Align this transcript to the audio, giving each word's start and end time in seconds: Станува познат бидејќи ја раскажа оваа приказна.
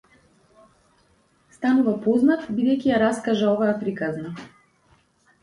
Станува 1.57 1.93
познат 2.07 2.49
бидејќи 2.57 2.91
ја 2.93 3.03
раскажа 3.05 3.53
оваа 3.53 3.77
приказна. 3.85 4.35